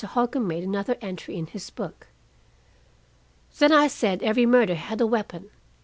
[0.03, 2.07] Holcombe made another entry in his book.
[3.59, 5.51] "Then I said every murder had a weapon.